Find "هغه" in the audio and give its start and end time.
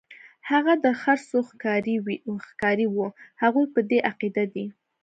0.49-0.73